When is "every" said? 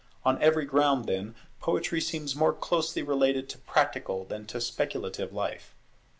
0.41-0.65